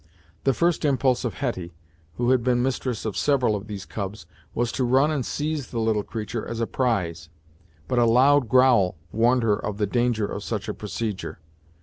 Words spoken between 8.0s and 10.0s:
loud growl warned her of the